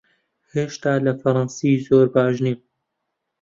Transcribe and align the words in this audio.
هێشتا 0.53 0.93
لە 1.05 1.13
فەڕەنسی 1.21 1.81
زۆر 1.87 2.05
باش 2.13 2.35
نیم. 2.45 2.59